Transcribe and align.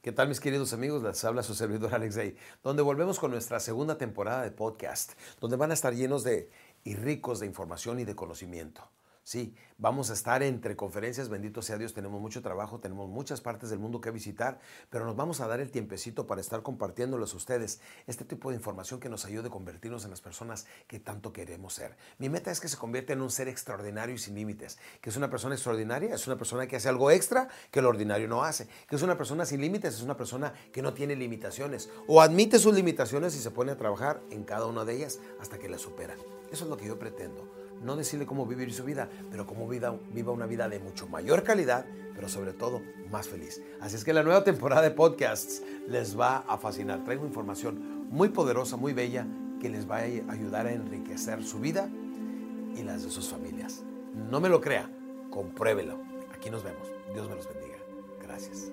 ¿Qué 0.00 0.12
tal 0.12 0.28
mis 0.28 0.38
queridos 0.38 0.72
amigos? 0.72 1.02
Les 1.02 1.24
habla 1.24 1.42
su 1.42 1.56
servidor 1.56 1.92
Alex 1.92 2.14
Day, 2.14 2.36
donde 2.62 2.82
volvemos 2.82 3.18
con 3.18 3.32
nuestra 3.32 3.58
segunda 3.58 3.98
temporada 3.98 4.44
de 4.44 4.52
podcast, 4.52 5.14
donde 5.40 5.56
van 5.56 5.72
a 5.72 5.74
estar 5.74 5.92
llenos 5.92 6.22
de 6.22 6.52
y 6.84 6.94
ricos 6.94 7.40
de 7.40 7.46
información 7.46 7.98
y 7.98 8.04
de 8.04 8.14
conocimiento. 8.14 8.88
Sí, 9.28 9.54
vamos 9.76 10.08
a 10.08 10.14
estar 10.14 10.42
entre 10.42 10.74
conferencias, 10.74 11.28
bendito 11.28 11.60
sea 11.60 11.76
Dios, 11.76 11.92
tenemos 11.92 12.18
mucho 12.18 12.40
trabajo, 12.40 12.80
tenemos 12.80 13.10
muchas 13.10 13.42
partes 13.42 13.68
del 13.68 13.78
mundo 13.78 14.00
que 14.00 14.10
visitar, 14.10 14.58
pero 14.88 15.04
nos 15.04 15.16
vamos 15.16 15.42
a 15.42 15.46
dar 15.46 15.60
el 15.60 15.70
tiempecito 15.70 16.26
para 16.26 16.40
estar 16.40 16.62
compartiéndoles 16.62 17.34
a 17.34 17.36
ustedes 17.36 17.82
este 18.06 18.24
tipo 18.24 18.48
de 18.48 18.56
información 18.56 19.00
que 19.00 19.10
nos 19.10 19.26
ayude 19.26 19.48
a 19.48 19.50
convertirnos 19.50 20.04
en 20.04 20.12
las 20.12 20.22
personas 20.22 20.64
que 20.86 20.98
tanto 20.98 21.30
queremos 21.30 21.74
ser. 21.74 21.94
Mi 22.16 22.30
meta 22.30 22.50
es 22.50 22.58
que 22.58 22.68
se 22.68 22.78
convierta 22.78 23.12
en 23.12 23.20
un 23.20 23.30
ser 23.30 23.48
extraordinario 23.48 24.14
y 24.14 24.18
sin 24.18 24.34
límites, 24.34 24.78
que 25.02 25.10
es 25.10 25.16
una 25.18 25.28
persona 25.28 25.56
extraordinaria, 25.56 26.14
es 26.14 26.26
una 26.26 26.38
persona 26.38 26.66
que 26.66 26.76
hace 26.76 26.88
algo 26.88 27.10
extra 27.10 27.48
que 27.70 27.80
el 27.80 27.84
ordinario 27.84 28.28
no 28.28 28.44
hace, 28.44 28.66
que 28.88 28.96
es 28.96 29.02
una 29.02 29.18
persona 29.18 29.44
sin 29.44 29.60
límites, 29.60 29.96
es 29.96 30.02
una 30.02 30.16
persona 30.16 30.54
que 30.72 30.80
no 30.80 30.94
tiene 30.94 31.14
limitaciones 31.16 31.90
o 32.06 32.22
admite 32.22 32.58
sus 32.58 32.74
limitaciones 32.74 33.36
y 33.36 33.40
se 33.40 33.50
pone 33.50 33.72
a 33.72 33.76
trabajar 33.76 34.22
en 34.30 34.44
cada 34.44 34.64
una 34.64 34.86
de 34.86 34.96
ellas 34.96 35.20
hasta 35.38 35.58
que 35.58 35.68
las 35.68 35.82
supera. 35.82 36.14
Eso 36.50 36.64
es 36.64 36.70
lo 36.70 36.78
que 36.78 36.86
yo 36.86 36.98
pretendo 36.98 37.67
no 37.82 37.96
decirle 37.96 38.26
cómo 38.26 38.46
vivir 38.46 38.72
su 38.72 38.84
vida, 38.84 39.08
pero 39.30 39.46
cómo 39.46 39.68
viva 39.68 40.32
una 40.32 40.46
vida 40.46 40.68
de 40.68 40.78
mucho 40.78 41.08
mayor 41.08 41.42
calidad, 41.42 41.86
pero 42.14 42.28
sobre 42.28 42.52
todo 42.52 42.82
más 43.10 43.28
feliz. 43.28 43.62
Así 43.80 43.96
es 43.96 44.04
que 44.04 44.12
la 44.12 44.22
nueva 44.22 44.44
temporada 44.44 44.82
de 44.82 44.90
podcasts 44.90 45.62
les 45.86 46.18
va 46.18 46.38
a 46.38 46.58
fascinar. 46.58 47.04
Traigo 47.04 47.26
información 47.26 48.08
muy 48.10 48.28
poderosa, 48.30 48.76
muy 48.76 48.92
bella, 48.92 49.26
que 49.60 49.68
les 49.68 49.88
va 49.88 49.98
a 49.98 50.32
ayudar 50.32 50.66
a 50.66 50.72
enriquecer 50.72 51.44
su 51.44 51.60
vida 51.60 51.88
y 52.76 52.82
las 52.82 53.02
de 53.02 53.10
sus 53.10 53.28
familias. 53.28 53.82
No 54.30 54.40
me 54.40 54.48
lo 54.48 54.60
crea, 54.60 54.90
compruébelo. 55.30 55.98
Aquí 56.34 56.50
nos 56.50 56.62
vemos. 56.64 56.88
Dios 57.12 57.28
me 57.28 57.36
los 57.36 57.48
bendiga. 57.48 57.76
Gracias. 58.22 58.70